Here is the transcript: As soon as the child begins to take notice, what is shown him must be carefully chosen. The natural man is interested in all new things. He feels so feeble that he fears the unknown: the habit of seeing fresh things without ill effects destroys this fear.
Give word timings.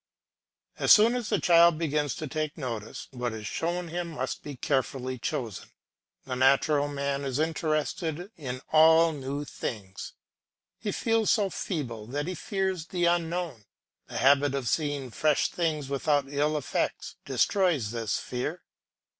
As 0.79 0.91
soon 0.91 1.13
as 1.13 1.29
the 1.29 1.37
child 1.39 1.77
begins 1.77 2.15
to 2.15 2.25
take 2.27 2.57
notice, 2.57 3.07
what 3.11 3.33
is 3.33 3.45
shown 3.45 3.89
him 3.89 4.07
must 4.07 4.41
be 4.41 4.55
carefully 4.55 5.19
chosen. 5.19 5.69
The 6.25 6.33
natural 6.33 6.87
man 6.87 7.23
is 7.23 7.37
interested 7.37 8.31
in 8.35 8.61
all 8.71 9.11
new 9.11 9.45
things. 9.45 10.13
He 10.79 10.91
feels 10.91 11.29
so 11.29 11.51
feeble 11.51 12.07
that 12.07 12.25
he 12.25 12.33
fears 12.33 12.87
the 12.87 13.05
unknown: 13.05 13.65
the 14.07 14.17
habit 14.17 14.55
of 14.55 14.67
seeing 14.67 15.11
fresh 15.11 15.51
things 15.51 15.87
without 15.87 16.25
ill 16.33 16.57
effects 16.57 17.17
destroys 17.23 17.91
this 17.91 18.17
fear. 18.17 18.63